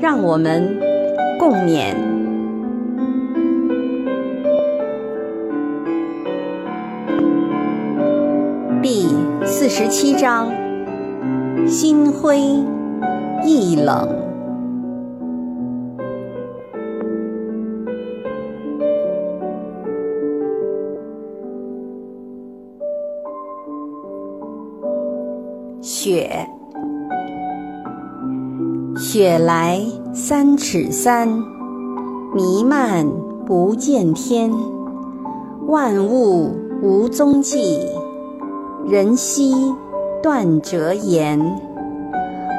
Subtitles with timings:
[0.00, 0.78] 让我们
[1.38, 1.94] 共勉。
[8.80, 9.06] 第
[9.44, 10.50] 四十七章：
[11.68, 12.40] 心灰
[13.44, 14.08] 意冷。
[25.82, 26.50] 雪。
[29.12, 29.80] 雪来
[30.12, 31.28] 三尺三，
[32.34, 33.06] 弥漫
[33.46, 34.50] 不见天。
[35.68, 36.50] 万物
[36.82, 37.78] 无踪迹，
[38.88, 39.54] 人稀
[40.20, 41.38] 断折言。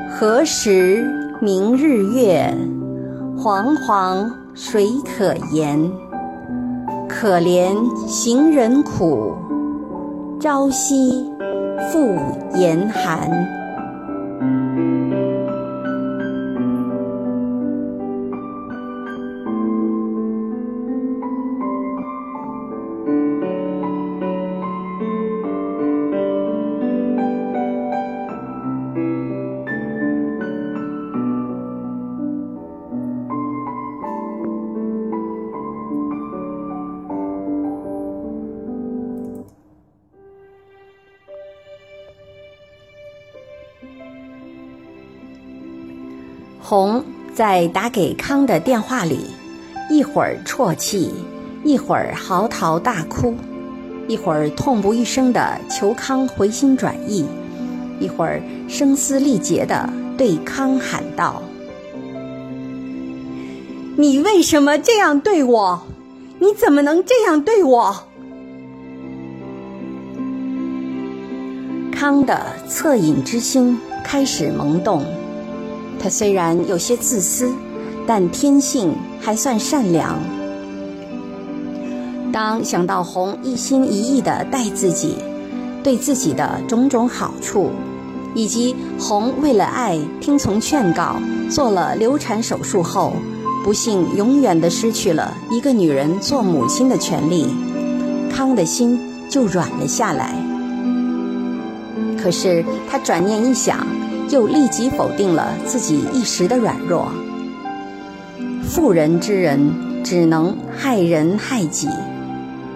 [0.09, 1.05] 何时
[1.41, 2.55] 明日月？
[3.37, 5.91] 惶惶谁可言？
[7.09, 7.75] 可怜
[8.07, 9.33] 行人苦，
[10.39, 11.29] 朝夕
[11.91, 12.15] 复
[12.57, 13.60] 严寒。
[47.33, 49.21] 在打给康的电话里，
[49.89, 51.13] 一会儿啜泣，
[51.63, 53.33] 一会儿嚎啕大哭，
[54.07, 57.25] 一会儿痛不欲生的求康回心转意，
[57.99, 61.41] 一会儿声嘶力竭的对康喊道
[63.95, 65.81] ：“你为什么这样对我？
[66.39, 67.95] 你怎么能这样对我？”
[71.91, 75.05] 康的恻隐之心开始萌动。
[76.01, 77.53] 他虽然有些自私，
[78.07, 80.17] 但天性还算善良。
[82.33, 85.17] 当想到红一心一意地待自己，
[85.83, 87.69] 对自己的种种好处，
[88.33, 91.17] 以及红为了爱听从劝告
[91.51, 93.13] 做了流产手术后，
[93.63, 97.47] 不幸永远地失去了一个女人做母亲的权利，
[98.31, 100.33] 康的心就软了下来。
[102.19, 103.85] 可是他转念一想。
[104.31, 107.11] 又立即否定了自己一时的软弱。
[108.63, 111.89] 妇人之仁只能害人害己，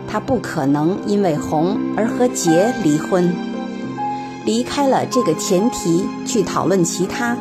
[0.08, 3.34] 他不可能因为红而和杰离婚。
[4.46, 7.36] 离开了这个前提去讨论其他，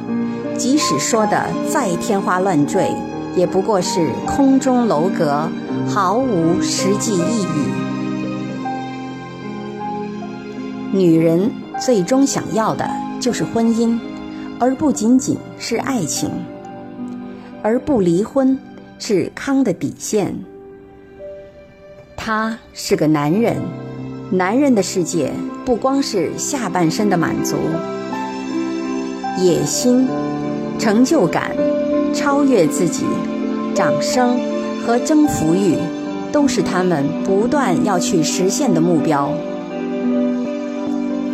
[0.56, 2.94] 即使说的再天花乱坠，
[3.36, 5.48] 也不过是空中楼阁，
[5.86, 7.66] 毫无实际意义。
[10.92, 12.88] 女人最终想要的。
[13.24, 13.98] 就是婚姻，
[14.60, 16.28] 而不仅仅是爱情。
[17.62, 18.58] 而不离婚
[18.98, 20.36] 是康的底线。
[22.14, 23.56] 他是个男人，
[24.30, 25.32] 男人的世界
[25.64, 27.56] 不光是下半身的满足，
[29.38, 30.06] 野心、
[30.78, 31.56] 成就感、
[32.12, 33.04] 超越自己、
[33.74, 34.38] 掌声
[34.84, 35.78] 和征服欲，
[36.30, 39.30] 都是他们不断要去实现的目标。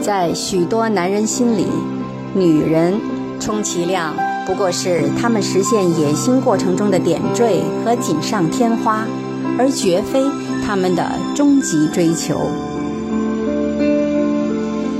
[0.00, 1.66] 在许多男人心里，
[2.34, 2.98] 女人
[3.38, 4.14] 充其量
[4.46, 9.06] 不过是他们实现野心过程中的点缀和锦上添花，
[9.58, 10.24] 而绝非
[10.64, 12.40] 他们的终极追求。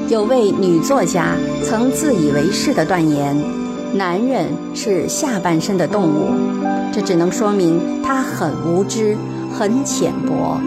[0.08, 3.34] 有位女作家曾自以为是的断言
[3.94, 6.28] ：“男人是下半身的动物。”
[6.92, 9.16] 这只能说明他很无知、
[9.56, 10.60] 很浅薄。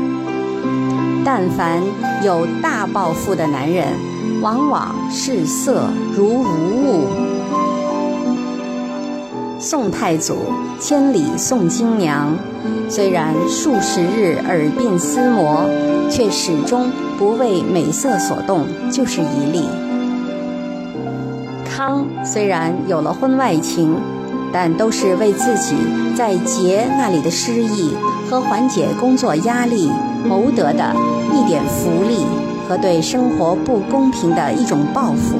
[1.25, 1.81] 但凡
[2.23, 3.87] 有大抱负的男人。
[4.41, 7.07] 往往视色如无物。
[9.57, 10.35] 宋太祖
[10.79, 12.35] 千里送金娘，
[12.89, 15.65] 虽然数十日耳鬓厮磨，
[16.09, 19.63] 却始终不为美色所动，就是一例。
[21.63, 23.95] 康虽然有了婚外情，
[24.51, 25.75] 但都是为自己
[26.17, 27.95] 在杰那里的失意
[28.29, 29.89] 和缓解工作压力
[30.25, 30.95] 谋得的
[31.33, 32.25] 一点福利。
[32.65, 35.35] 和对生活不公平的一种报复，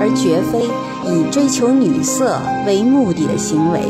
[0.00, 0.66] 而绝非
[1.08, 3.80] 以追求女色为目的的行为。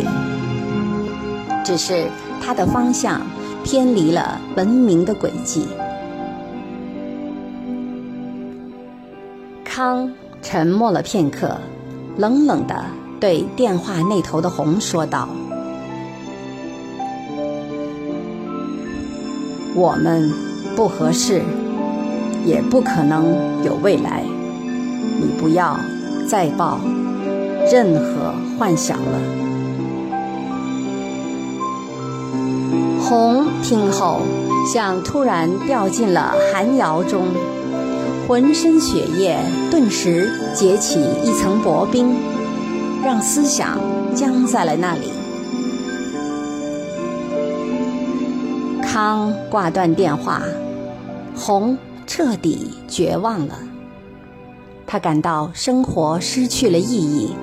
[1.64, 2.06] 只是
[2.38, 3.22] 他的方向
[3.64, 5.66] 偏离了文明的轨迹。
[9.64, 10.12] 康
[10.42, 11.56] 沉默了片刻，
[12.18, 12.84] 冷冷地
[13.18, 15.26] 对电话那头的红说道
[19.74, 20.32] ：“我们
[20.76, 21.42] 不合适，
[22.44, 24.24] 也不可能有未来。
[25.20, 25.78] 你不要
[26.26, 26.80] 再抱
[27.70, 29.20] 任何幻想了。”
[33.02, 34.20] 红听后，
[34.72, 37.26] 像突然掉进了寒窑中。
[38.28, 39.36] 浑身血液
[39.72, 42.14] 顿时结起一层薄冰，
[43.04, 43.76] 让思想
[44.14, 45.10] 僵在了那里。
[49.02, 50.42] 康挂断电话，
[51.34, 53.58] 红彻底绝望了。
[54.86, 57.34] 他感到生活失去了意义，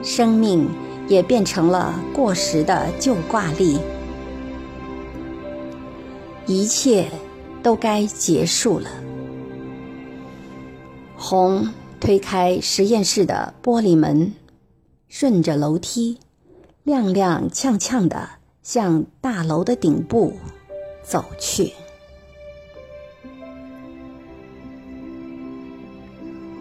[0.00, 0.68] 生命
[1.08, 3.80] 也变成了过时的旧挂历，
[6.46, 7.08] 一切
[7.64, 8.88] 都该结束了。
[11.16, 11.66] 红
[11.98, 14.32] 推开实验室的玻璃门，
[15.08, 16.20] 顺着楼梯，
[16.86, 18.28] 踉踉跄跄地
[18.62, 20.34] 向大楼的顶部
[21.02, 21.72] 走去。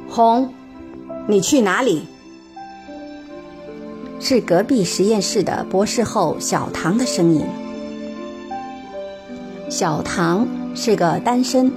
[0.09, 0.53] 红，
[1.27, 2.03] 你去哪里？
[4.19, 7.45] 是隔壁实验室的博士后小唐的声音。
[9.69, 11.71] 小唐是个单身，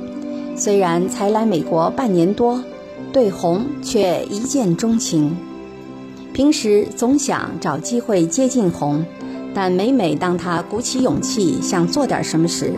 [0.57, 2.63] 虽然才来美国半年多。
[3.13, 5.37] 对红却一见钟情，
[6.33, 9.07] 平时总想找机会接近红，
[9.55, 12.73] 但每每当他鼓起勇气想做点什么时，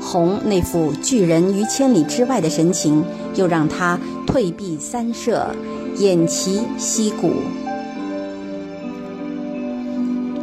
[0.00, 3.04] 红那副拒人于千里之外的神情，
[3.34, 5.54] 又让他退避三舍，
[5.96, 7.32] 偃旗息鼓。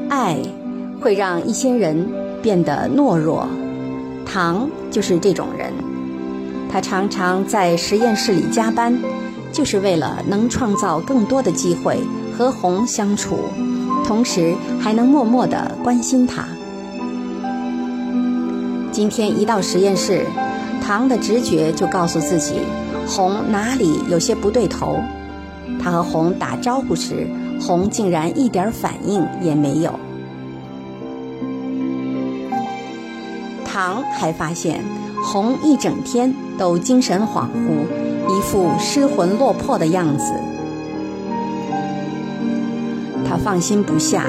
[0.10, 0.38] 爱
[1.00, 2.08] 会让一些人
[2.42, 3.48] 变得懦弱，
[4.26, 5.72] 唐就是这种人，
[6.70, 8.96] 他常常在实验室里加班。
[9.52, 11.98] 就是为了能创造更多的机会
[12.38, 13.36] 和红相处，
[14.10, 16.44] 同时还能默默地关心他。
[18.92, 20.26] 今天一到实验室，
[20.82, 22.56] 唐的直觉就告诉自己，
[23.08, 25.00] 红哪里有些不对头。
[25.80, 27.28] 他和红打招呼时，
[27.62, 29.92] 红竟然一点反应也没有。
[33.64, 34.84] 唐还发现，
[35.24, 37.86] 红一整天都精神恍惚。
[38.28, 40.34] 一副失魂落魄的样子，
[43.44, 44.26] 放心不下。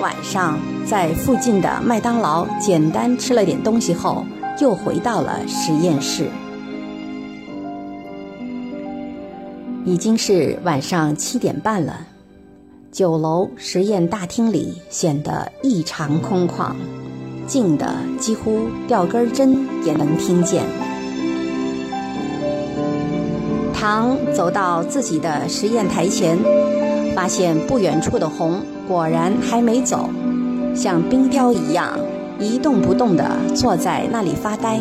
[0.00, 4.24] 晚上在附近的麦当劳简单吃了点东西后，
[4.60, 6.26] 又回到了实验室。
[9.84, 12.06] 已经是晚上七点半了，
[12.92, 16.72] 九楼实验大厅里显得异常空旷，
[17.48, 20.62] 静的几乎掉根针也能听见。
[23.74, 26.38] 唐走到自己的实验台前，
[27.14, 30.08] 发现不远处的红果然还没走，
[30.74, 31.98] 像冰雕一样
[32.38, 33.24] 一动不动地
[33.54, 34.80] 坐在那里发呆。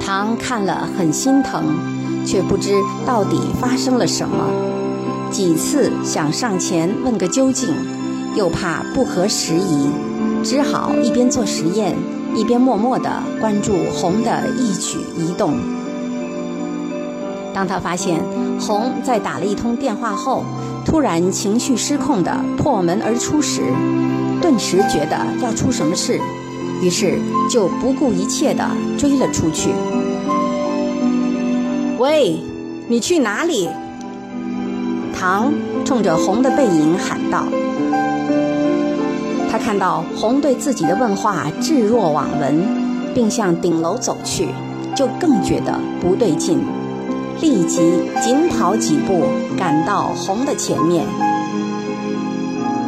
[0.00, 1.64] 唐看了很心疼，
[2.24, 2.72] 却不知
[3.06, 4.50] 到底发生了什么，
[5.30, 7.68] 几次想上前问个究竟，
[8.34, 9.90] 又怕不合时宜，
[10.42, 11.94] 只好一边做实验，
[12.34, 15.77] 一边默默地关注红的一举一动。
[17.54, 18.20] 当他发现
[18.60, 20.44] 红在打了一通电话后，
[20.84, 23.62] 突然情绪失控的破门而出时，
[24.40, 26.20] 顿时觉得要出什么事，
[26.80, 27.18] 于是
[27.50, 28.64] 就不顾一切的
[28.96, 29.70] 追了出去。
[31.98, 32.40] 喂，
[32.86, 33.68] 你去哪里？
[35.12, 35.52] 唐
[35.84, 37.44] 冲着红的背影喊道。
[39.50, 42.64] 他看到红对自己的问话置若罔闻，
[43.12, 44.50] 并向顶楼走去，
[44.94, 46.60] 就更觉得不对劲。
[47.40, 47.78] 立即
[48.22, 49.24] 紧跑几步，
[49.56, 51.06] 赶到红的前面，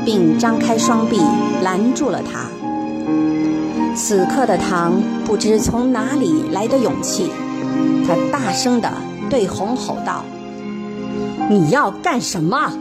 [0.05, 1.21] 并张开双臂
[1.63, 2.49] 拦住了他。
[3.95, 7.31] 此刻的唐不知从哪里来的勇气，
[8.07, 8.91] 他大声地
[9.29, 10.25] 对红吼道
[11.49, 12.73] ：“你要干什么？”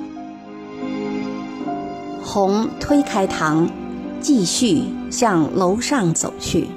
[2.23, 3.67] 红推开唐，
[4.19, 6.67] 继续向楼上走去。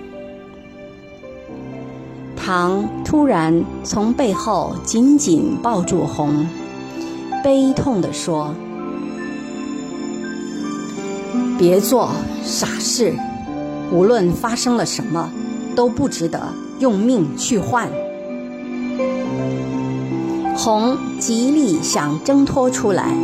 [2.55, 6.47] 唐突然从背后紧紧抱住红，
[7.43, 8.55] 悲痛地说
[11.59, 12.11] ：“别做
[12.45, 13.15] 傻事，
[13.91, 15.31] 无论发生了什么，
[15.75, 17.89] 都不值得用命去换。”
[20.55, 23.17] 红极力想挣脱出来，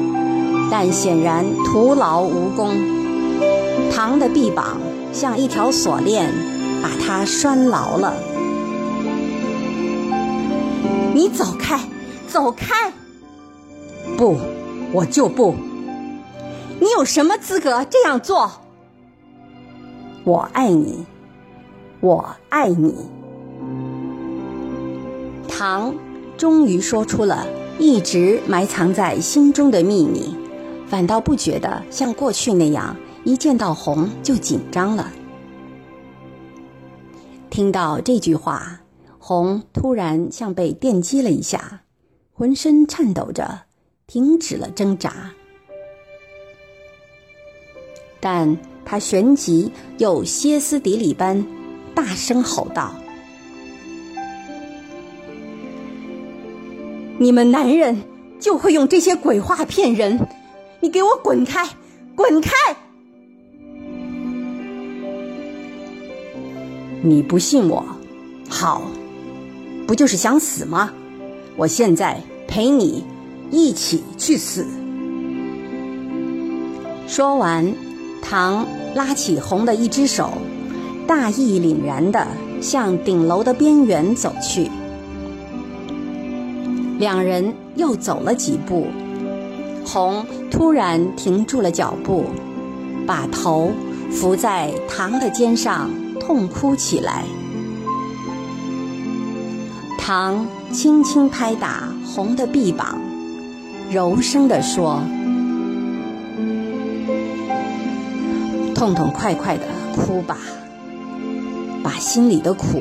[0.71, 2.75] 但显然徒劳无功。
[3.93, 4.79] 唐的臂膀
[5.13, 6.33] 像一条锁链，
[6.83, 8.15] 把他拴牢了。
[11.19, 11.81] 你走开，
[12.29, 12.93] 走开！
[14.17, 14.37] 不，
[14.93, 15.53] 我就不。
[16.79, 18.49] 你有什么资格这样做？
[20.23, 21.05] 我爱你，
[21.99, 22.95] 我爱你。
[25.49, 25.93] 唐
[26.37, 27.45] 终于说出了
[27.81, 30.37] 一直埋藏在心中的秘密，
[30.87, 35.11] 反倒不觉得像过去那样一见到红就紧张了。
[37.51, 38.79] 听到这句话，
[39.29, 41.83] 红突然像被电击了一下，
[42.33, 43.65] 浑身颤抖着，
[44.07, 45.33] 停止了挣扎。
[48.21, 48.57] 但
[48.87, 51.47] 他旋即又歇斯底里般
[51.95, 52.95] 大声吼道
[57.21, 58.03] ：“你们男人
[58.41, 60.27] 就会用这些鬼话骗人！
[60.81, 61.69] 你给我滚开，
[62.17, 62.51] 滚开！
[67.03, 67.85] 你不信我？
[68.49, 68.91] 好，
[69.89, 70.93] 不就是想死吗？
[71.57, 73.03] 我现在陪你
[73.51, 74.65] 一起去死。”
[77.09, 77.75] 说完。
[78.21, 80.33] 唐拉起红的一只手，
[81.07, 82.27] 大义凛然地
[82.61, 84.69] 向顶楼的边缘走去。
[86.99, 88.89] 两人又走了几步，
[89.87, 92.25] 红突然停住了脚步，
[93.07, 93.71] 把头
[94.11, 95.89] 伏在唐的肩上，
[96.21, 97.25] 痛哭起来。
[100.09, 102.99] 唐轻轻拍打红的臂膀，
[103.91, 105.03] 柔声地说。
[108.75, 110.39] 痛痛快快的哭吧，
[111.83, 112.81] 把心里的苦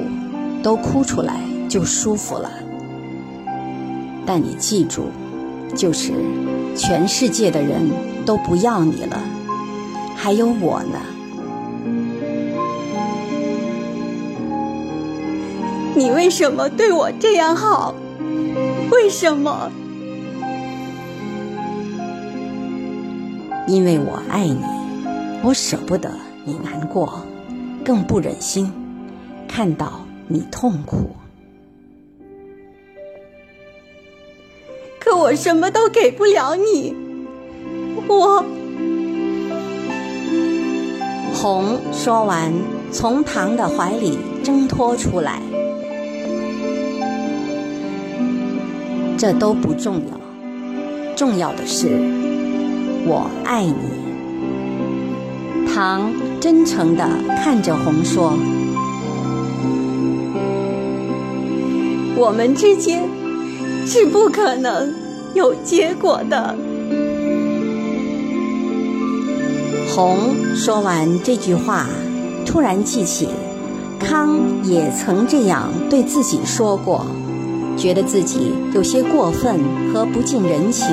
[0.63, 2.49] 都哭出来就舒服了。
[4.25, 5.09] 但你记住，
[5.75, 6.13] 就是
[6.77, 7.91] 全世界的人
[8.25, 9.19] 都不要你了，
[10.15, 11.16] 还有我呢。
[15.97, 17.95] 你为什么对我这样好？
[18.91, 19.71] 为什么？
[23.67, 24.61] 因为我爱你。
[25.41, 26.11] 我舍不得
[26.45, 27.21] 你难过，
[27.83, 28.71] 更不忍心
[29.47, 31.15] 看到你痛苦。
[34.99, 36.95] 可我什么都给不了你，
[38.07, 38.45] 我。
[41.33, 42.53] 红说完，
[42.91, 45.41] 从唐的怀里挣脱出来。
[49.17, 50.01] 这都不重要，
[51.15, 51.89] 重要的是
[53.05, 53.73] 我爱你。
[55.73, 56.09] 唐
[56.39, 57.05] 真诚地
[57.43, 58.37] 看着红说
[62.15, 63.03] ：“我们之间
[63.85, 64.93] 是不可能
[65.33, 66.55] 有结果的。”
[69.89, 70.17] 红
[70.55, 71.87] 说完这句话，
[72.45, 73.29] 突然记起
[73.99, 77.07] 康也曾这样对自己说过，
[77.77, 79.59] 觉得自己有些过分
[79.93, 80.87] 和不近人情，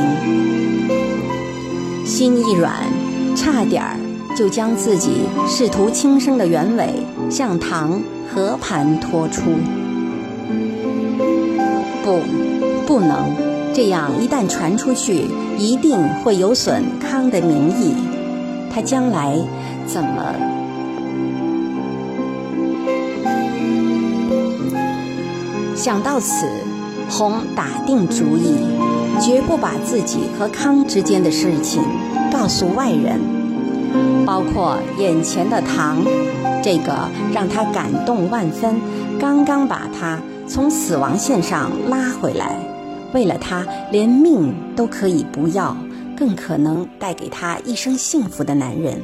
[2.05, 2.73] 心一软，
[3.35, 3.97] 差点儿。
[4.37, 6.89] 就将自己试图轻生的原委
[7.31, 9.43] 向唐和盘托出。
[12.03, 12.19] 不，
[12.85, 13.31] 不能
[13.73, 14.11] 这样！
[14.21, 17.95] 一旦传出去，一定会有损康的名义。
[18.73, 19.39] 他将来
[19.87, 20.35] 怎么？
[25.77, 26.45] 想到此，
[27.17, 28.57] 红打定主意，
[29.21, 31.81] 绝不把自己和康之间的事情
[32.33, 33.21] 告诉外人。
[34.27, 36.05] 包括眼前的唐，
[36.61, 38.75] 这个让他感动万分，
[39.21, 42.59] 刚刚把他从死亡线上拉回来，
[43.13, 45.77] 为了他连命都可以不要，
[46.17, 49.01] 更可能带给他一生幸福的男人。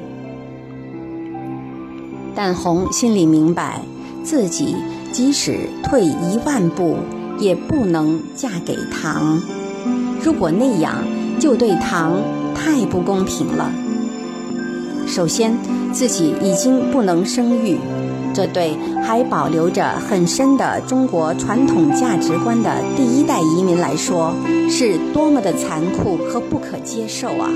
[2.35, 3.81] 但红心里明白，
[4.25, 4.75] 自己
[5.13, 6.97] 即使退一万步，
[7.41, 9.43] 也不能嫁给唐。
[10.23, 11.03] 如果那样，
[11.39, 12.21] 就对唐
[12.55, 13.73] 太不公平了。
[15.07, 15.57] 首先，
[15.93, 17.79] 自己已经不能生育，
[18.33, 24.33] 这对还保留着很深的中国传统价值观的第一代移民来说，
[24.69, 27.51] 是多么的残酷和不可接受啊！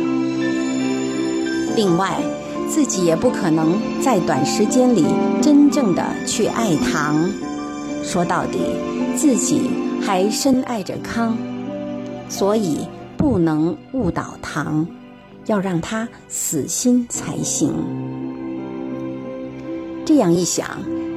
[1.77, 2.17] 另外，
[2.69, 5.05] 自己也不可能在短时间里
[5.41, 7.31] 真正的去爱唐。
[8.03, 8.59] 说到底，
[9.17, 9.71] 自己
[10.03, 11.37] 还深爱着康，
[12.29, 14.87] 所以不能误导唐。
[15.47, 17.71] 要让他死心才行。
[20.07, 20.67] 这样一想，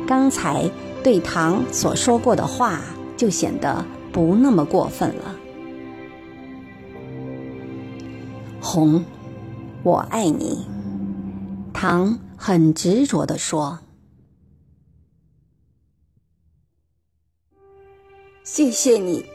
[0.05, 0.69] 刚才
[1.01, 2.81] 对唐所说过的话
[3.15, 5.33] 就显得不那么过分了。
[8.59, 9.05] 红，
[9.81, 10.65] 我爱你。
[11.71, 13.79] 唐很执着地说
[18.49, 19.25] ：“谢谢你，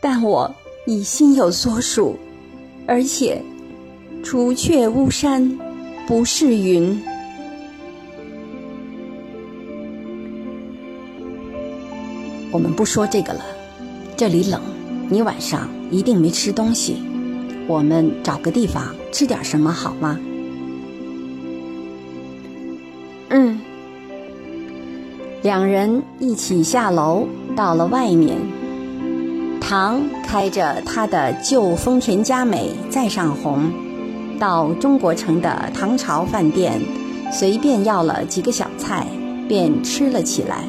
[0.00, 0.50] 但我
[0.86, 2.16] 已心有所属，
[2.86, 3.38] 而且
[4.24, 5.58] 除却巫山，
[6.06, 6.98] 不是云。”
[12.50, 13.44] 我们不说这个了，
[14.16, 14.58] 这里冷，
[15.10, 16.96] 你晚上一定没吃东西，
[17.68, 20.18] 我们找个地方吃点什么好吗？
[23.28, 23.60] 嗯。
[25.42, 27.26] 两人一起下楼，
[27.60, 28.38] 到了外面。
[29.60, 33.70] 唐开着他的旧丰田佳美再上红，
[34.38, 36.80] 到中国城的唐朝饭店，
[37.30, 39.06] 随便要了几个小菜，
[39.46, 40.64] 便吃了起来。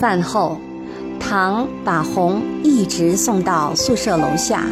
[0.00, 0.58] 饭后，
[1.20, 4.64] 唐把红一直送到宿舍楼下。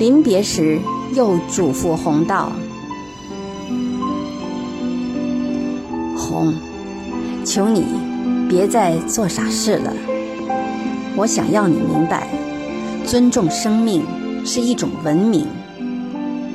[0.00, 0.80] 临别时，
[1.14, 2.50] 又嘱咐红道
[6.18, 6.52] ：“红，
[7.52, 7.84] 求你
[8.48, 9.92] 别再做傻事了。
[11.16, 12.28] 我想要你明白，
[13.04, 14.04] 尊重生命
[14.44, 15.48] 是一种文明，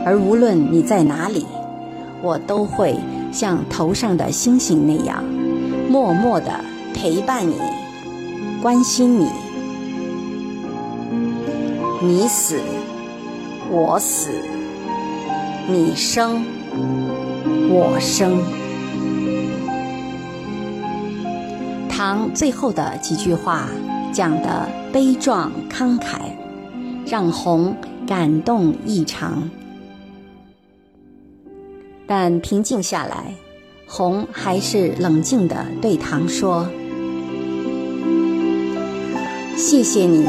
[0.06, 1.46] 而无论你在哪里，
[2.22, 2.96] 我都会
[3.30, 5.22] 像头上的星星那样，
[5.90, 6.52] 默默的。”
[6.96, 7.56] 陪伴你，
[8.62, 9.28] 关心你，
[12.02, 12.58] 你死
[13.70, 14.30] 我死，
[15.68, 16.46] 你生
[17.70, 18.65] 我生。
[22.08, 23.68] 唐最后的几句话
[24.14, 26.20] 讲的悲壮慷慨，
[27.04, 29.50] 让红感动异常。
[32.06, 33.34] 但平静下来，
[33.88, 36.68] 红还是冷静的对唐说。
[39.58, 40.28] 谢谢你，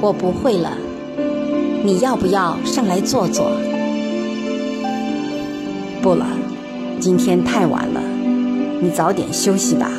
[0.00, 0.78] 我不会了。
[1.82, 3.50] 你要不要上来坐坐？
[6.00, 6.24] 不了，
[7.00, 8.00] 今天太晚了，
[8.80, 9.90] 你早点休息吧。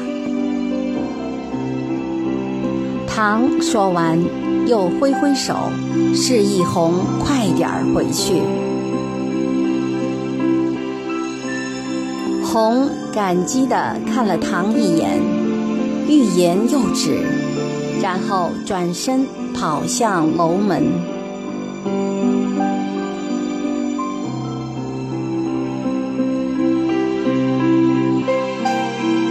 [3.26, 4.20] 唐说完，
[4.68, 5.56] 又挥挥手，
[6.14, 8.42] 示意红快点儿回去。
[12.44, 15.22] 红感激地看了唐一眼，
[16.06, 17.18] 欲言又止。
[18.02, 20.84] 然后转身跑向楼门。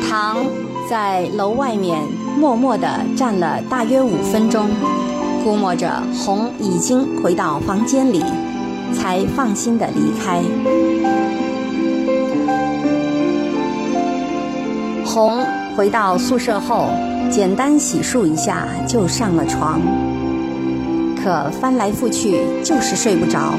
[0.09, 0.39] 唐
[0.89, 2.01] 在楼外面
[2.39, 4.69] 默默地站了大约五分钟，
[5.45, 8.25] 估摸着红已经回到房间里，
[8.95, 10.43] 才放心地离开。
[15.05, 15.45] 红
[15.77, 16.89] 回到宿舍后。
[17.31, 19.81] 简单洗漱一下就上了床，
[21.17, 23.55] 可翻来覆去就是睡不着，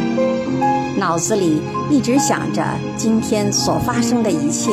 [0.95, 1.59] 脑子里
[1.89, 2.63] 一直想着
[2.95, 4.69] 今天所发生的一切。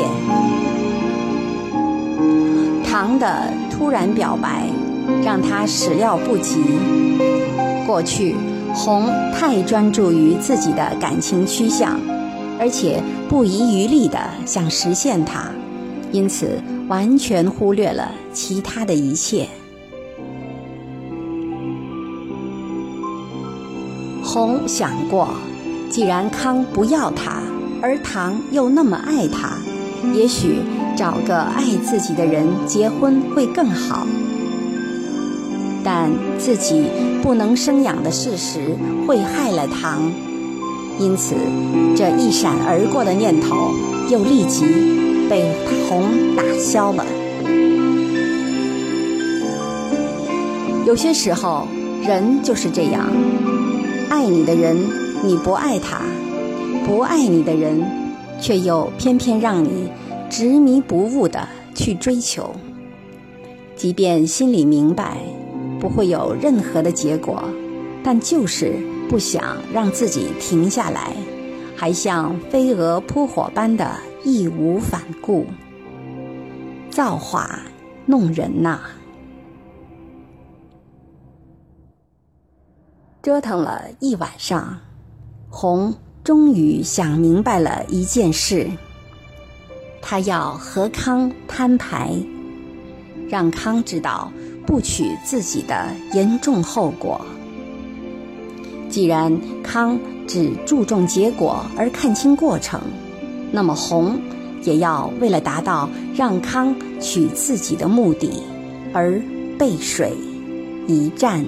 [3.01, 4.69] 唐的突然表白
[5.25, 6.63] 让他始料不及，
[7.87, 8.37] 过去
[8.75, 11.99] 红太专注于自己的感情趋向，
[12.59, 15.51] 而且不遗余力地想实现它，
[16.13, 16.61] 因此。
[16.89, 19.49] 完全忽略了其他的一切。
[24.23, 25.29] 红想过，
[25.89, 27.41] 既然康不要他，
[27.81, 29.53] 而唐又那么爱他，
[30.13, 30.57] 也许
[30.97, 34.07] 找个爱自己的人结婚会更好。
[35.83, 36.85] 但自己
[37.23, 38.77] 不能生养的事实
[39.07, 40.13] 会害了唐，
[40.99, 41.35] 因此
[41.97, 43.71] 这一闪而过的念头
[44.09, 44.65] 又立即。
[45.31, 45.45] 被
[45.89, 47.07] 红打消了。
[50.85, 51.69] 有些时候，
[52.03, 53.07] 人就是这样：
[54.09, 54.77] 爱你的人
[55.23, 56.01] 你不爱他，
[56.85, 57.81] 不爱你的人
[58.41, 59.89] 却又偏偏让你
[60.31, 62.55] 执迷不悟的去追求。
[63.77, 65.19] 即便心里明白
[65.79, 67.45] 不会有任何的结果，
[68.03, 71.13] 但就是不想让自己停下来，
[71.77, 73.91] 还像飞蛾扑火般的。
[74.23, 75.47] 义无反顾，
[76.91, 77.63] 造化
[78.05, 78.81] 弄人呐！
[83.23, 84.79] 折腾了一晚上，
[85.49, 88.71] 红终于想明白了一件事：
[90.03, 92.13] 他要和康摊牌，
[93.29, 94.33] 让康知道
[94.67, 97.21] 不娶自己的严重后果。
[98.89, 102.81] 既然康只注重结果而看清过程。
[103.53, 104.17] 那么红
[104.63, 108.45] 也要为了达到让康娶自己的目的
[108.93, 109.21] 而
[109.59, 110.13] 背水
[110.87, 111.45] 一战。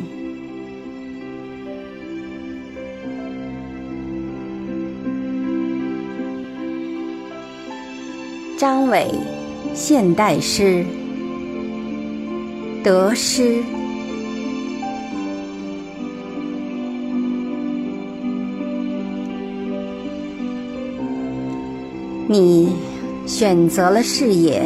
[8.62, 9.10] 张伟，
[9.74, 10.86] 现代诗，
[12.84, 13.60] 得失。
[22.28, 22.72] 你
[23.26, 24.62] 选择了事业，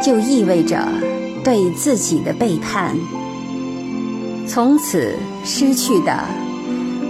[0.00, 0.86] 就意味着
[1.42, 2.96] 对自己的背叛。
[4.46, 6.16] 从此失去的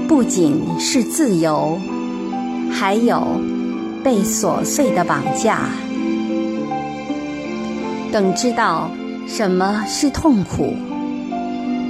[0.09, 1.79] 不仅是自由，
[2.71, 3.39] 还有
[4.03, 5.61] 被琐碎的绑架。
[8.11, 8.91] 等知道
[9.27, 10.75] 什么是痛苦，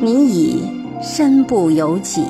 [0.01, 0.62] 你已
[1.03, 2.25] 身不由己。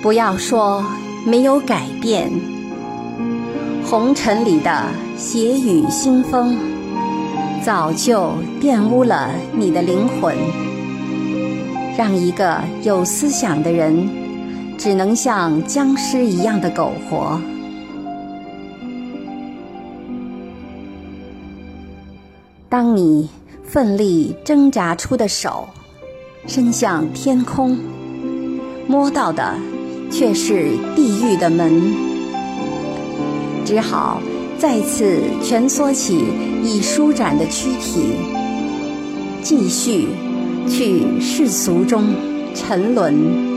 [0.00, 0.82] 不要说
[1.26, 2.30] 没有改变，
[3.84, 4.86] 红尘里的
[5.16, 6.56] 血雨腥风，
[7.62, 10.34] 早就玷污了你的灵魂，
[11.98, 14.08] 让一个有思想的人，
[14.78, 17.38] 只能像僵尸一样的苟活。
[22.70, 23.28] 当你
[23.64, 25.68] 奋力挣扎出的手，
[26.46, 27.76] 伸向天空，
[28.86, 29.54] 摸到的。
[30.10, 31.92] 却是地狱的门，
[33.62, 34.22] 只好
[34.56, 36.24] 再次蜷缩起
[36.64, 38.14] 已舒展的躯体，
[39.42, 40.08] 继续
[40.66, 42.06] 去世俗中
[42.54, 43.47] 沉沦。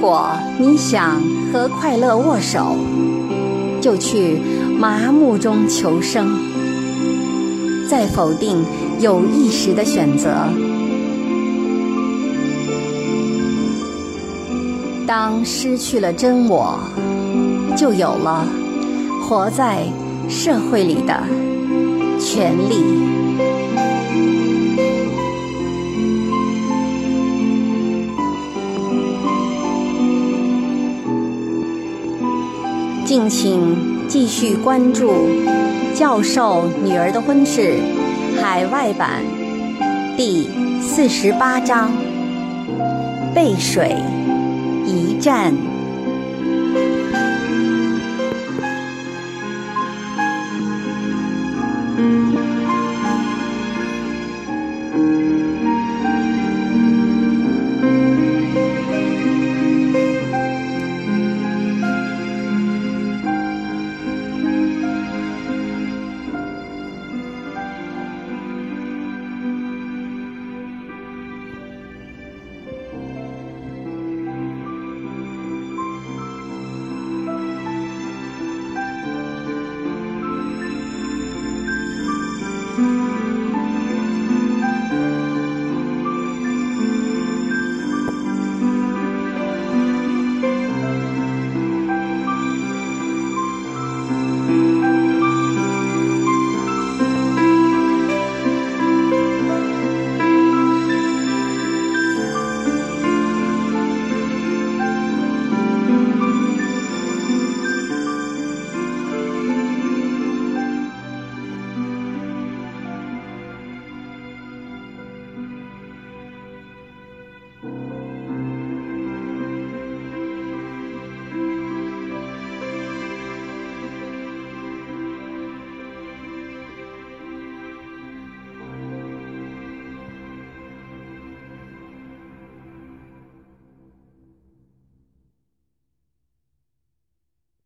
[0.00, 1.20] 果你想
[1.52, 2.74] 和快乐握手，
[3.80, 4.40] 就去
[4.78, 6.38] 麻木中求生，
[7.86, 8.64] 再否定
[8.98, 10.48] 有意识的选择。
[15.06, 16.78] 当失去了真我，
[17.76, 18.46] 就有了
[19.22, 19.84] 活在
[20.28, 21.22] 社会里的
[22.18, 23.19] 权利。
[33.10, 35.10] 敬请继续关注
[35.98, 37.74] 《教授女儿的婚事》
[38.40, 39.24] 海外版
[40.16, 40.48] 第
[40.80, 41.90] 四十八章：
[43.34, 43.96] 背水。
[44.86, 45.69] 一战。